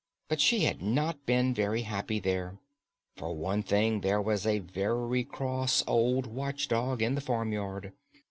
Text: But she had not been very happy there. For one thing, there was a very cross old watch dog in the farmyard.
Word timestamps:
But 0.29 0.41
she 0.41 0.61
had 0.61 0.81
not 0.81 1.27
been 1.27 1.53
very 1.53 1.83
happy 1.83 2.19
there. 2.19 2.57
For 3.17 3.35
one 3.35 3.61
thing, 3.61 4.01
there 4.01 4.19
was 4.19 4.47
a 4.47 4.57
very 4.57 5.23
cross 5.23 5.83
old 5.85 6.25
watch 6.25 6.67
dog 6.67 7.03
in 7.03 7.13
the 7.13 7.21
farmyard. 7.21 7.93